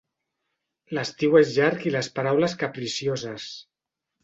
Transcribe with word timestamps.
L'estiu 0.97 1.37
és 1.41 1.51
llarg 1.59 1.85
i 1.91 1.95
les 1.97 2.11
paraules 2.17 2.59
capricioses. 2.65 3.49